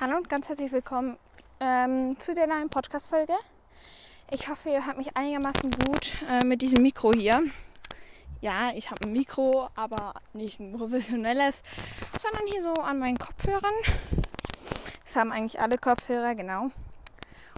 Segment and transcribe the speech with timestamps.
[0.00, 1.18] Hallo und ganz herzlich willkommen
[1.58, 3.32] ähm, zu der neuen Podcast-Folge.
[4.30, 7.42] Ich hoffe, ihr hört mich einigermaßen gut äh, mit diesem Mikro hier.
[8.40, 11.64] Ja, ich habe ein Mikro, aber nicht ein professionelles,
[12.22, 13.74] sondern hier so an meinen Kopfhörern.
[15.04, 16.70] Das haben eigentlich alle Kopfhörer, genau.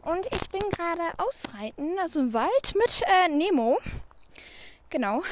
[0.02, 3.76] Und ich bin gerade ausreiten, also im Wald mit äh, Nemo.
[4.88, 5.22] Genau.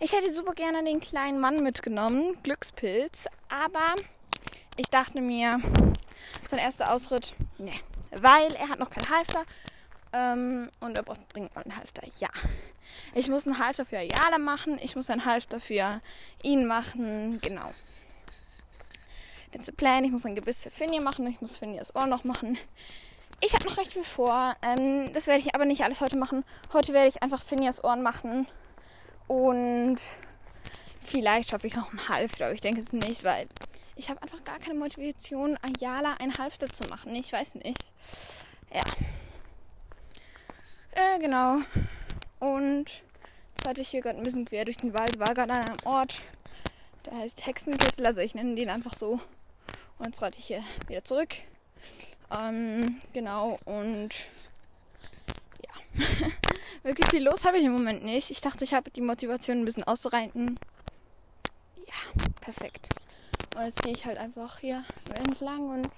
[0.00, 3.94] Ich hätte super gerne den kleinen Mann mitgenommen, Glückspilz, aber
[4.76, 5.60] ich dachte mir,
[6.48, 7.72] sein erster Ausritt, ne,
[8.10, 9.44] weil er hat noch keinen Halfter
[10.12, 12.02] ähm, und er braucht dringend mal einen Halfter.
[12.18, 12.28] Ja,
[13.14, 16.00] ich muss einen Halfter für Ayala machen, ich muss einen Halfter für
[16.42, 17.72] ihn machen, genau.
[19.52, 20.02] The plan.
[20.04, 22.56] Ich muss ein Gebiss für Finja machen, ich muss Finjas Ohr noch machen.
[23.40, 24.56] Ich habe noch recht viel vor.
[24.62, 26.44] Ähm, das werde ich aber nicht alles heute machen.
[26.72, 28.46] Heute werde ich einfach Finjas Ohren machen
[29.28, 29.98] und
[31.04, 33.46] vielleicht schaffe ich noch einen Halfter, aber ich denke es nicht, weil
[33.96, 37.14] ich habe einfach gar keine Motivation, Ayala ein Halfter zu machen.
[37.14, 37.78] Ich weiß nicht.
[38.72, 38.84] Ja.
[40.92, 41.58] Äh, genau.
[42.40, 42.86] Und
[43.56, 45.76] jetzt hatte ich hier gerade ein bisschen quer durch den Wald, war gerade an einem
[45.84, 46.22] Ort,
[47.06, 49.20] der heißt Hexenkessel, also ich nenne den einfach so.
[49.98, 51.34] Und jetzt reite ich hier wieder zurück.
[52.30, 54.10] Ähm, genau, und
[55.64, 56.04] ja.
[56.82, 58.30] Wirklich viel los habe ich im Moment nicht.
[58.30, 60.58] Ich dachte, ich habe die Motivation ein bisschen auszureiten.
[61.86, 62.88] Ja, perfekt.
[63.56, 65.90] Und jetzt gehe ich halt einfach hier entlang und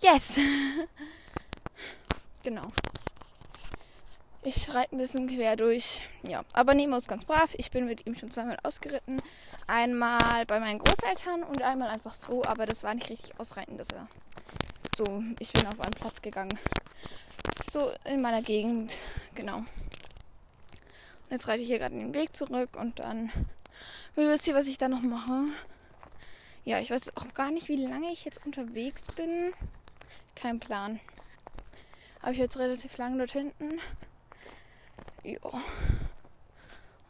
[0.00, 0.22] yes!
[2.42, 2.62] genau.
[4.42, 6.02] Ich reite ein bisschen quer durch.
[6.22, 7.50] Ja, aber Nemo ist ganz brav.
[7.54, 9.20] Ich bin mit ihm schon zweimal ausgeritten.
[9.66, 12.44] Einmal bei meinen Großeltern und einmal einfach so.
[12.44, 13.76] Aber das war nicht richtig ausreiten.
[13.76, 14.06] Das war
[14.96, 15.22] so.
[15.40, 16.56] Ich bin auf einen Platz gegangen.
[17.72, 18.96] So in meiner Gegend.
[19.34, 19.56] Genau.
[19.56, 19.66] Und
[21.30, 23.32] jetzt reite ich hier gerade den Weg zurück und dann.
[24.14, 25.46] Wie willst du, was ich da noch mache?
[26.66, 29.54] Ja, ich weiß auch gar nicht, wie lange ich jetzt unterwegs bin.
[30.34, 30.98] Kein Plan.
[32.20, 33.80] Aber ich jetzt relativ lang dort hinten.
[35.22, 35.38] Ja.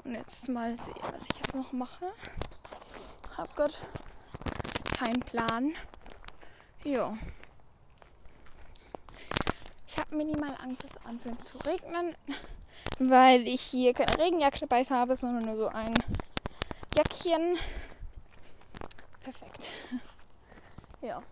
[0.04, 2.12] Und jetzt mal sehen, was ich jetzt noch mache.
[3.34, 3.80] Hab Gott
[4.94, 5.72] keinen Plan.
[6.84, 7.16] Ja.
[9.88, 12.14] Ich habe minimal Angst, dass es anfängt zu regnen,
[12.98, 15.94] weil ich hier keine Regenjacke dabei habe, sondern nur so ein
[16.94, 17.56] Jäckchen
[19.26, 19.68] perfekt.
[21.02, 21.16] ja.
[21.16, 21.24] Und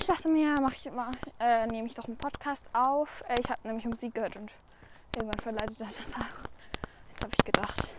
[0.00, 3.22] ich dachte mir, mach ich immer, äh, nehme ich doch einen Podcast auf.
[3.28, 4.52] Äh, ich habe nämlich Musik gehört und
[5.14, 6.48] irgendwann verleitet das einfach.
[7.10, 7.94] Jetzt habe ich gedacht,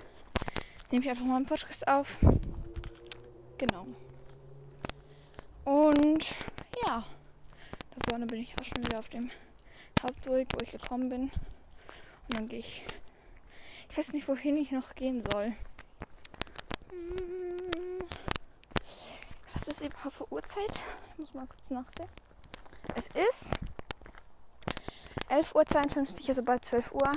[0.92, 2.08] nehme ich einfach mal einen Podcast auf.
[3.58, 3.88] Genau.
[5.64, 6.26] Und
[6.86, 7.06] ja,
[7.92, 9.32] da vorne bin ich auch schon wieder auf dem
[10.02, 11.24] Hauptweg, wo ich gekommen bin.
[11.24, 12.86] Und dann gehe ich.
[13.90, 15.54] Ich weiß nicht, wohin ich noch gehen soll.
[19.92, 20.82] Für Uhrzeit?
[21.12, 22.08] Ich muss mal kurz nachsehen.
[22.96, 23.50] Es ist
[25.30, 27.12] 11.52 Uhr, also bald 12 Uhr.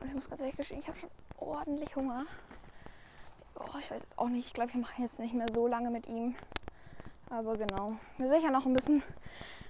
[0.00, 2.26] Und ich muss ganz ehrlich gestehen, ich habe schon ordentlich Hunger.
[3.54, 4.48] Oh, ich weiß jetzt auch nicht.
[4.48, 6.34] Ich glaube, ich mache jetzt nicht mehr so lange mit ihm.
[7.30, 7.96] Aber genau.
[8.18, 9.04] Wir sicher noch ein bisschen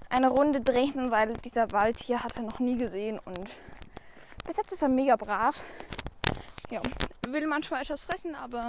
[0.09, 3.19] eine Runde drehen, weil dieser Wald hier hat er noch nie gesehen.
[3.19, 3.57] Und
[4.43, 5.55] bis jetzt ist er mega brav.
[6.71, 6.81] Ja,
[7.27, 8.65] will manchmal etwas fressen, aber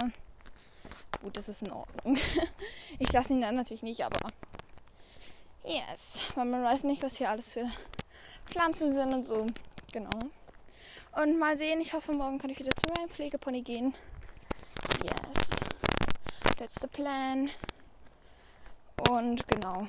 [1.21, 2.17] gut, das ist in Ordnung.
[2.99, 4.19] Ich lasse ihn dann natürlich nicht, aber
[5.63, 7.65] yes, weil man weiß nicht, was hier alles für
[8.45, 9.47] Pflanzen sind und so.
[9.93, 10.19] Genau.
[11.13, 13.95] Und mal sehen, ich hoffe, morgen kann ich wieder zu meinem Pflegepony gehen.
[15.03, 15.49] Yes.
[16.57, 17.49] That's the plan.
[19.09, 19.87] Und genau.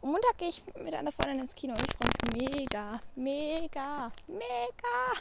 [0.00, 4.12] Und Montag gehe ich mit einer Freundin ins Kino und ich freue mich mega, mega,
[4.26, 5.12] mega.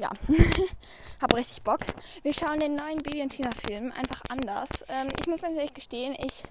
[0.00, 0.10] Ja,
[1.20, 1.80] habe richtig Bock.
[2.22, 4.68] Wir schauen den neuen Bibi und Tina Film einfach anders.
[4.88, 6.42] Ähm, ich muss ganz ehrlich gestehen, ich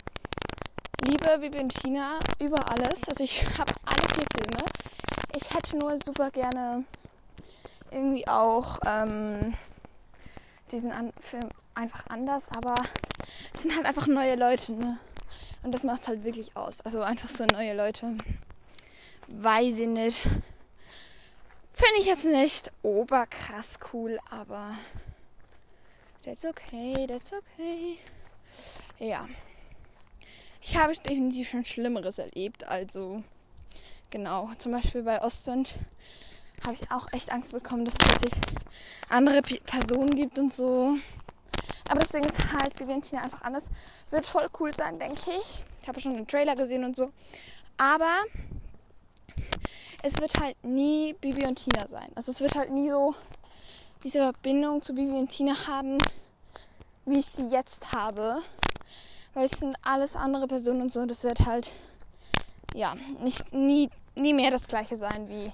[1.05, 3.03] liebe Bibi und Tina über alles.
[3.07, 4.65] Also ich habe alle vier Filme.
[5.35, 6.83] Ich hätte nur super gerne
[7.91, 9.53] irgendwie auch ähm,
[10.71, 12.75] diesen An Film einfach anders, aber
[13.53, 14.99] es sind halt einfach neue Leute, ne?
[15.63, 16.81] Und das macht halt wirklich aus.
[16.81, 18.17] Also einfach so neue Leute.
[19.27, 20.21] Weiß ich nicht.
[21.73, 24.75] Finde ich jetzt nicht oberkrass cool, aber
[26.25, 27.99] that's okay, that's okay.
[28.97, 29.27] Ja.
[30.61, 33.23] Ich habe definitiv schon Schlimmeres erlebt, also
[34.09, 34.49] genau.
[34.57, 35.77] Zum Beispiel bei Ostwind
[36.63, 37.93] habe ich auch echt Angst bekommen, dass
[38.23, 38.41] es sich
[39.09, 40.97] andere Personen gibt und so.
[41.89, 43.69] Aber das Ding ist halt, Viventina einfach anders.
[44.09, 45.63] Wird voll cool sein, denke ich.
[45.81, 47.11] Ich habe schon einen Trailer gesehen und so.
[47.77, 48.23] Aber
[50.03, 52.09] es wird halt nie Bibi und Tina sein.
[52.15, 53.15] Also es wird halt nie so
[54.03, 55.97] diese Verbindung zu Bibi und Tina haben,
[57.05, 58.41] wie ich sie jetzt habe.
[59.33, 61.05] Weil es sind alles andere Personen und so.
[61.05, 61.71] Das wird halt,
[62.73, 65.51] ja, nicht, nie, nie mehr das gleiche sein wie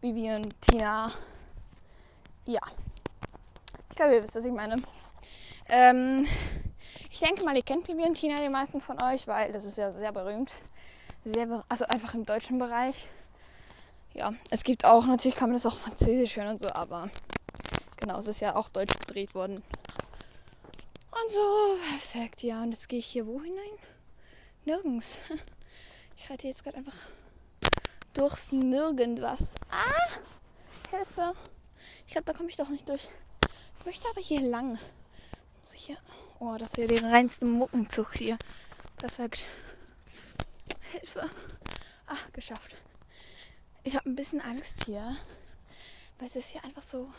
[0.00, 1.12] Bibi und Tina.
[2.44, 2.60] Ja.
[3.90, 4.82] Ich glaube, ihr wisst, was ich meine.
[5.68, 6.26] Ähm,
[7.10, 9.78] ich denke mal, ihr kennt Bibi und Tina, die meisten von euch, weil das ist
[9.78, 10.52] ja sehr berühmt.
[11.24, 13.06] Sehr, also einfach im deutschen Bereich.
[14.14, 17.10] Ja, es gibt auch, natürlich kann man das auch französisch hören und so, aber
[17.98, 19.62] genau, es ist ja auch deutsch gedreht worden.
[21.10, 22.62] Und so, perfekt, ja.
[22.62, 23.78] Und jetzt gehe ich hier wo hinein?
[24.64, 25.18] Nirgends.
[26.20, 26.96] Ich reite jetzt gerade einfach
[28.12, 29.54] durchs Nirgendwas.
[29.70, 30.18] Ah!
[30.90, 31.32] Hilfe!
[32.08, 33.08] Ich glaube, da komme ich doch nicht durch.
[33.78, 34.80] Ich möchte aber hier lang.
[35.72, 35.96] Muss.
[36.40, 38.38] Oh, das ist ja der reinste Muckenzug hier.
[38.96, 39.46] Perfekt.
[40.92, 41.28] Hilfe.
[42.06, 42.76] Ah, geschafft.
[43.82, 45.16] Ich habe ein bisschen Angst hier.
[46.18, 47.10] Weil es ist hier einfach so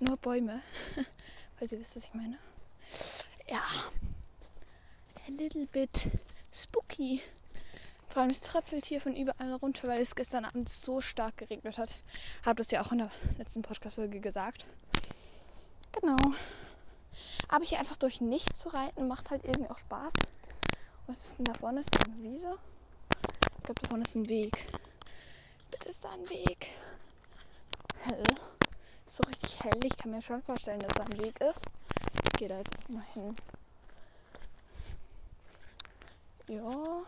[0.00, 0.60] nur Bäume.
[1.58, 2.38] weil ihr wisst, was ich meine.
[3.48, 3.62] Ja.
[5.26, 6.10] A little bit
[6.52, 7.22] spooky.
[8.08, 11.78] Vor allem es tröpfelt hier von überall runter, weil es gestern Abend so stark geregnet
[11.78, 11.96] hat.
[12.44, 14.66] Habe das ja auch in der letzten Podcast-Folge gesagt.
[15.92, 16.16] Genau.
[17.52, 20.12] Aber hier einfach durch nichts zu reiten, macht halt irgendwie auch Spaß.
[21.08, 21.80] Was ist denn da vorne?
[21.80, 22.56] Ist da eine Wiese?
[23.58, 24.66] Ich glaube, da vorne ist ein Weg.
[25.72, 26.68] Bitte ist da ein Weg.
[28.04, 28.22] Hell.
[29.04, 29.80] Ist so richtig hell.
[29.84, 31.64] Ich kann mir schon vorstellen, dass da ein Weg ist.
[32.24, 33.34] Ich gehe da jetzt auch mal hin.
[36.46, 37.02] Ja.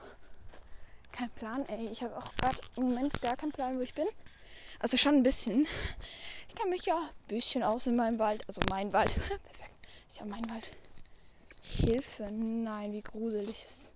[1.13, 1.87] Kein Plan, ey.
[1.87, 4.09] Ich habe auch gerade im Moment gar keinen Plan, wo ich bin.
[4.81, 5.69] Also schon ein bisschen.
[6.49, 8.43] Ich kann mich ja ein bisschen aus in meinem Wald.
[8.49, 9.15] Also mein Wald.
[9.45, 9.73] Perfekt.
[10.13, 10.69] Ist ja mein Wald.
[11.63, 12.31] Hilfe.
[12.31, 13.93] Nein, wie gruselig ist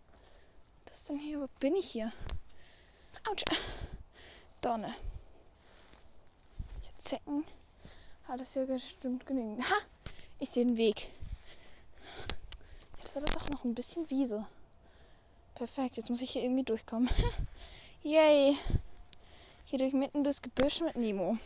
[0.87, 1.43] das denn hier?
[1.43, 2.11] Wo bin ich hier?
[3.29, 3.45] Autsch.
[4.63, 4.95] Donne.
[6.81, 7.45] Hier Zecken.
[8.27, 9.63] Hat das hier bestimmt genügend.
[9.69, 9.75] Ha!
[10.39, 11.11] Ich sehe den Weg.
[13.03, 14.47] Jetzt hat er doch noch ein bisschen Wiese.
[15.55, 17.11] Perfekt, jetzt muss ich hier irgendwie durchkommen.
[18.03, 18.57] Yay!
[19.67, 21.37] Hier durch mitten das Gebüsch mit Nemo.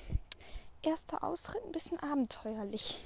[0.82, 3.02] Erster Ausritt ein bisschen abenteuerlich.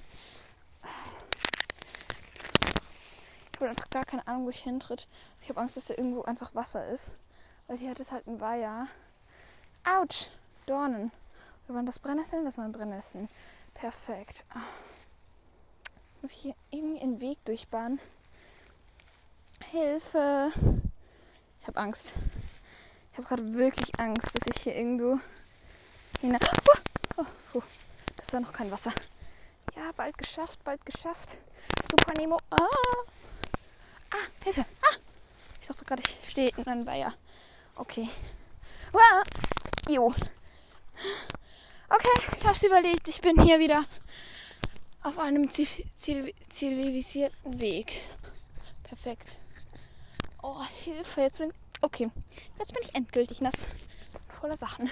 [3.54, 5.06] Ich habe einfach gar keine Ahnung, wo ich hintritt.
[5.40, 7.12] Ich habe Angst, dass da irgendwo einfach Wasser ist.
[7.68, 8.88] Weil hier hat es halt ein Weiher.
[9.84, 10.26] Autsch!
[10.66, 11.12] Dornen.
[11.64, 12.44] Oder waren das Brennnesseln?
[12.44, 13.28] Das waren Brennnesseln.
[13.72, 14.44] Perfekt.
[16.20, 18.00] Muss ich hier irgendwie einen Weg durchbahnen?
[19.70, 20.52] Hilfe!
[21.60, 22.14] Ich habe Angst.
[23.12, 25.20] Ich habe gerade wirklich Angst, dass ich hier irgendwo
[26.20, 26.40] hinein.
[27.16, 27.62] Oh, oh, oh.
[28.16, 28.92] Das war noch kein Wasser.
[29.76, 31.38] Ja, bald geschafft, bald geschafft.
[31.88, 32.40] Super Nemo.
[32.50, 32.66] Ah!
[34.14, 34.64] Ah, Hilfe.
[34.80, 34.96] Ah!
[35.60, 37.12] Ich dachte gerade, ich stehe in einem Weiher.
[37.74, 38.08] Okay.
[38.92, 39.24] Ah!
[39.88, 40.14] Jo.
[41.88, 43.08] Okay, ich habe es überlebt.
[43.08, 43.84] Ich bin hier wieder
[45.02, 48.02] auf einem zivilisierten Weg.
[48.84, 49.36] Perfekt.
[50.42, 51.22] Oh, Hilfe.
[51.22, 52.08] Jetzt bin, okay.
[52.58, 53.54] Jetzt bin ich endgültig nass.
[54.40, 54.90] Voller Sachen.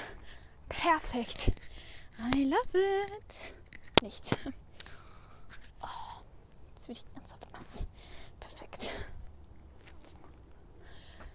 [0.69, 1.52] Perfekt.
[2.34, 3.54] I love it.
[4.02, 4.36] Nicht.
[5.84, 6.22] Oh,
[6.76, 7.84] jetzt bin ich ganz nass.
[8.40, 8.90] Perfekt.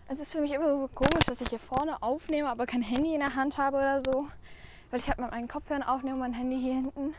[0.10, 3.14] Es ist für mich immer so komisch, dass ich hier vorne aufnehme, aber kein Handy
[3.14, 4.28] in der Hand habe oder so.
[4.90, 7.14] Weil ich halt meinen Kopfhörer aufnehme und mein Handy hier hinten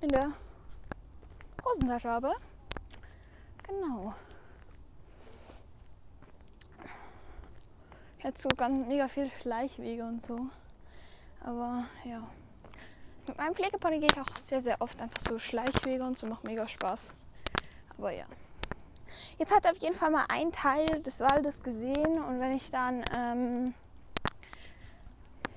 [0.00, 0.32] in der
[1.64, 2.32] Hosentasche habe.
[3.68, 4.14] Genau.
[8.24, 10.48] Jetzt so ganz mega viel Schleichwege und so.
[11.44, 12.26] Aber ja.
[13.28, 16.42] Mit meinem Pflegepony gehe ich auch sehr, sehr oft einfach so Schleichwege und so macht
[16.42, 17.10] mega Spaß.
[17.96, 18.24] Aber ja.
[19.38, 23.04] Jetzt hat auf jeden Fall mal ein Teil des Waldes gesehen und wenn ich dann
[23.14, 23.74] ähm,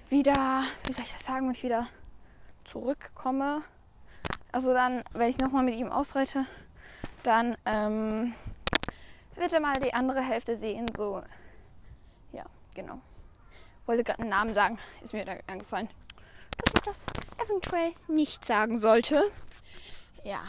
[0.10, 1.88] wieder, wie soll ich das sagen, wenn ich wieder
[2.65, 3.63] zurückkomme,
[4.51, 6.46] also dann, wenn ich nochmal mit ihm ausreite,
[7.24, 8.34] dann ähm,
[9.36, 10.86] wird er mal die andere Hälfte sehen.
[10.96, 11.24] So,
[12.32, 13.00] ja, genau.
[13.86, 15.89] Wollte gerade einen Namen sagen, ist mir da eingefallen,
[16.58, 17.05] dass ich das
[17.46, 19.24] eventuell nicht sagen sollte.
[20.24, 20.41] Ja,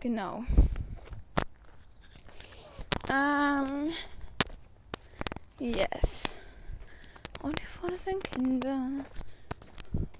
[0.00, 0.44] genau.
[3.10, 3.92] Ähm.
[5.58, 6.24] Yes.
[7.42, 9.04] Und hier vorne sind Kinder.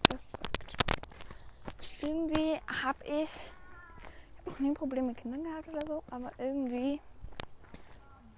[0.09, 0.77] Perfekt.
[2.01, 3.47] Irgendwie habe ich
[4.45, 7.01] noch nie ein Problem mit Kindern gehabt oder so, aber irgendwie.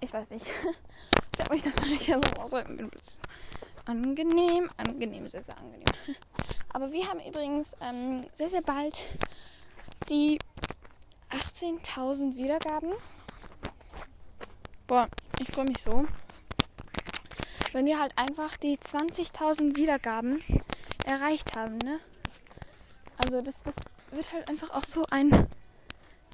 [0.01, 0.47] Ich weiß nicht.
[1.33, 2.89] ich habe mich das nicht so aushalten.
[3.85, 5.85] Angenehm, angenehm, sehr, sehr angenehm.
[6.73, 9.17] Aber wir haben übrigens ähm, sehr, sehr bald
[10.09, 10.37] die
[11.31, 12.93] 18.000 Wiedergaben
[14.89, 16.07] Boah, ich freue mich so.
[17.73, 20.43] Wenn wir halt einfach die 20.000 Wiedergaben
[21.05, 21.99] erreicht haben, ne?
[23.15, 23.75] Also das, das
[24.09, 25.47] wird halt einfach auch so ein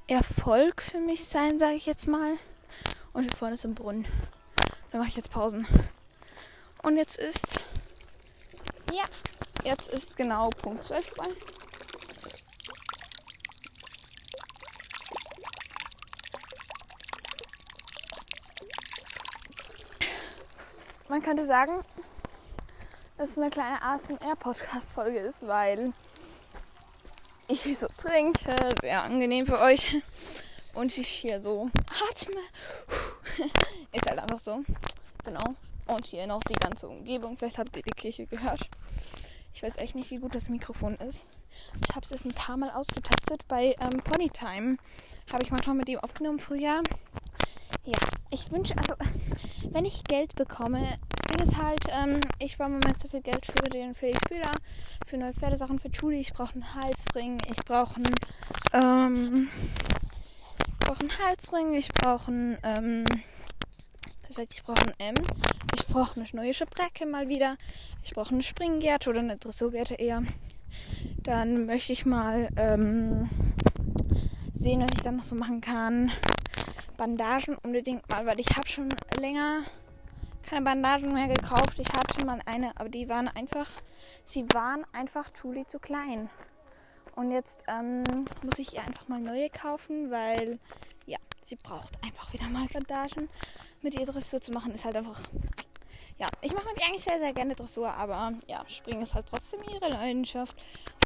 [0.07, 2.37] Erfolg für mich sein, sage ich jetzt mal.
[3.11, 4.07] Und hier vorne ist ein Brunnen.
[4.93, 5.67] Da mache ich jetzt Pausen.
[6.81, 7.61] Und jetzt ist.
[8.93, 9.03] Ja,
[9.65, 11.27] jetzt ist genau Punkt 12 Uhr.
[21.15, 21.79] Man könnte sagen,
[23.17, 25.93] dass es eine kleine ASMR-Podcast-Folge ist, weil
[27.47, 28.53] ich hier so trinke.
[28.81, 30.01] Sehr angenehm für euch.
[30.73, 31.69] Und ich hier so
[32.09, 32.41] atme.
[33.93, 34.65] Ist halt einfach so.
[35.23, 35.55] Genau.
[35.87, 37.37] Und hier noch die ganze Umgebung.
[37.37, 38.69] Vielleicht habt ihr die Kirche gehört.
[39.53, 41.23] Ich weiß echt nicht, wie gut das Mikrofon ist.
[41.87, 43.47] Ich habe es jetzt ein paar Mal ausgetestet.
[43.47, 44.75] Bei ähm, Ponytime
[45.31, 46.83] habe ich manchmal mit ihm aufgenommen früher.
[47.85, 47.99] Ja,
[48.31, 48.95] ich wünsche, also,
[49.71, 50.97] wenn ich Geld bekomme,
[51.41, 54.51] ist halt, ähm, ich spare im so viel Geld für den Felix Bühler,
[55.05, 56.21] für neue Pferdesachen für Julie.
[56.21, 58.15] Ich brauche einen Halsring, ich brauche einen,
[58.73, 59.49] ähm,
[60.67, 63.03] ich brauche einen Halsring, ich brauche einen, ähm,
[64.23, 65.23] perfekt, ich brauche einen M,
[65.75, 67.57] ich brauche eine neue Schibrecke mal wieder,
[68.03, 70.23] ich brauche eine Springgerte oder eine Dressurgerte eher.
[71.23, 73.29] Dann möchte ich mal, ähm,
[74.55, 76.11] sehen, was ich dann noch so machen kann.
[76.95, 79.63] Bandagen unbedingt mal, weil ich habe schon länger
[80.45, 81.79] keine Bandagen mehr gekauft.
[81.79, 83.69] Ich hatte mal eine, aber die waren einfach,
[84.25, 86.29] sie waren einfach Julie zu klein.
[87.15, 88.03] Und jetzt ähm,
[88.43, 90.59] muss ich ihr einfach mal neue kaufen, weil
[91.05, 93.29] ja, sie braucht einfach wieder mal Bandagen.
[93.81, 95.21] Mit ihr Dressur zu machen ist halt einfach.
[96.17, 99.27] Ja, ich mache mit ihr eigentlich sehr, sehr gerne Dressur, aber ja, Springen ist halt
[99.29, 100.55] trotzdem ihre Leidenschaft.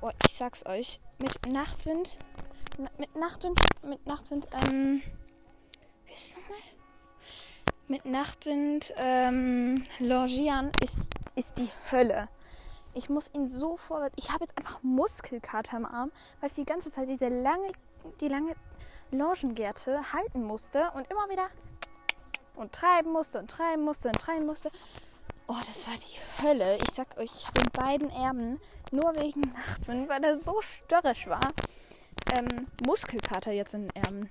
[0.01, 2.17] Oh, ich sag's euch, mit Nachtwind,
[2.77, 5.01] na, mit Nachtwind, mit Nachtwind, ähm,
[6.19, 6.57] es nochmal?
[7.87, 10.99] Mit Nachtwind, ähm, Longieren ist,
[11.35, 12.29] ist die Hölle.
[12.93, 14.15] Ich muss ihn so vorwärts.
[14.17, 17.71] Ich habe jetzt einfach Muskelkater im Arm, weil ich die ganze Zeit diese lange,
[18.21, 18.55] die lange
[19.11, 21.47] Longengärte halten musste und immer wieder
[22.55, 24.71] und treiben musste und treiben musste und treiben musste.
[25.47, 26.77] Oh, das war die Hölle.
[26.77, 28.59] Ich sag euch, ich habe in beiden Ärmen,
[28.91, 31.53] nur wegen Nachtwind, weil er so störrisch war,
[32.35, 34.29] ähm, Muskelkater jetzt in den Ärmen.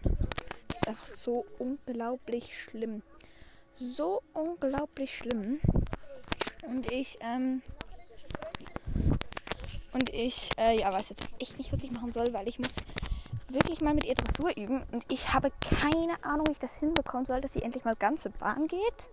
[0.89, 3.03] Einfach so unglaublich schlimm.
[3.77, 5.61] So unglaublich schlimm.
[6.67, 7.61] Und ich, ähm,
[9.93, 12.71] und ich, äh, ja, weiß jetzt echt nicht, was ich machen soll, weil ich muss
[13.49, 14.83] wirklich mal mit ihr Dressur üben.
[14.91, 18.31] Und ich habe keine Ahnung, wie ich das hinbekommen soll, dass sie endlich mal ganze
[18.31, 19.11] Bahn geht.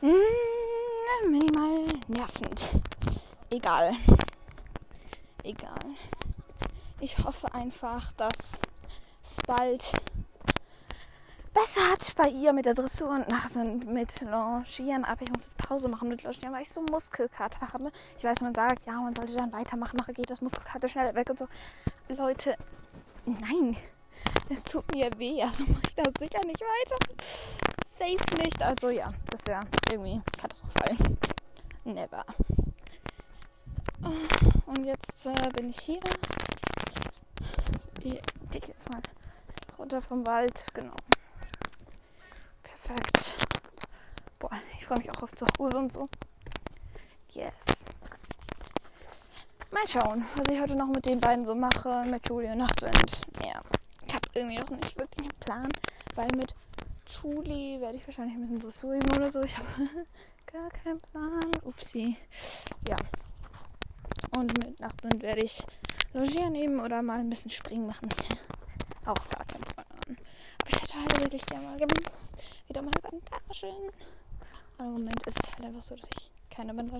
[0.00, 2.78] Hm, minimal nervend.
[3.48, 3.94] Egal.
[5.44, 5.78] Egal.
[7.00, 8.34] Ich hoffe einfach, dass
[9.24, 9.82] es bald
[11.52, 15.18] besser hat bei ihr mit der Dressur und nach mit Longieren ab.
[15.20, 17.92] Ich muss jetzt Pause machen mit Longieren, weil ich so Muskelkater habe.
[18.18, 21.28] Ich weiß, man sagt, ja, man sollte dann weitermachen, nachher geht das Muskelkater schneller weg
[21.30, 21.48] und so.
[22.08, 22.56] Leute,
[23.24, 23.76] nein,
[24.48, 26.96] es tut mir weh, also mache ich das sicher nicht weiter.
[27.98, 30.96] Safe nicht, also ja, das wäre irgendwie katastrophal.
[31.84, 32.24] Never.
[34.66, 36.00] Und jetzt äh, bin ich hier.
[38.02, 39.00] Ich gehe jetzt mal
[39.78, 40.94] runter vom Wald, genau.
[42.84, 43.34] Perfekt.
[44.38, 46.08] Boah, ich freue mich auch auf zu Hause und so.
[47.30, 47.54] Yes.
[49.70, 52.04] Mal schauen, was ich heute noch mit den beiden so mache.
[52.04, 53.22] Mit Julie und Nachtwind.
[53.44, 53.62] Ja,
[54.06, 55.68] ich habe irgendwie noch nicht wirklich einen Plan,
[56.14, 56.54] weil mit
[57.06, 59.40] Julie werde ich wahrscheinlich ein bisschen Dressur üben oder so.
[59.42, 59.68] Ich habe
[60.52, 61.50] gar keinen Plan.
[61.64, 62.16] Upsi.
[62.88, 62.96] Ja.
[64.36, 65.62] Und mit Nachtwind werde ich
[66.14, 68.08] Logieren nehmen oder mal ein bisschen Springen machen.
[69.06, 69.71] Auch gar kein Plan.
[71.22, 73.90] Aber ich gerne mal wieder mal Bandagen.
[74.78, 76.98] Aber im Moment ist es halt einfach so, dass ich keine Bandagen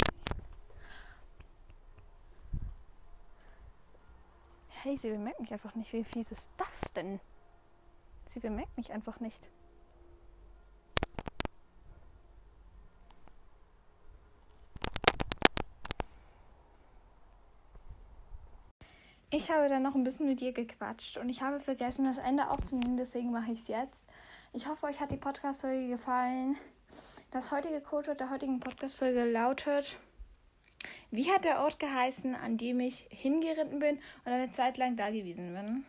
[4.69, 5.93] Hey, sie bemerkt mich einfach nicht.
[5.93, 7.19] Wie fies ist das denn?
[8.26, 9.50] Sie bemerkt mich einfach nicht.
[19.35, 22.51] Ich habe dann noch ein bisschen mit dir gequatscht und ich habe vergessen, das Ende
[22.51, 24.05] aufzunehmen, deswegen mache ich es jetzt.
[24.53, 26.59] Ich hoffe, euch hat die Podcast-Folge gefallen.
[27.31, 29.97] Das heutige Code der heutigen Podcast-Folge lautet:
[31.11, 33.97] Wie hat der Ort geheißen, an dem ich hingeritten bin
[34.27, 35.87] und eine Zeit lang da gewesen bin?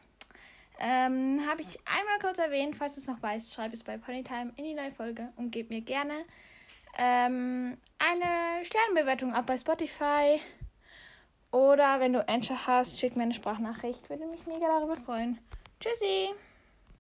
[0.80, 2.78] Ähm, habe ich einmal kurz erwähnt.
[2.78, 5.70] Falls du es noch weißt, schreib es bei Ponytime in die neue Folge und gib
[5.70, 6.14] mir gerne
[6.98, 10.40] ähm, eine Sternbewertung ab bei Spotify.
[11.54, 14.10] Oder wenn du Anchor hast, schick mir eine Sprachnachricht.
[14.10, 15.38] Würde mich mega darüber freuen.
[15.80, 16.30] Tschüssi!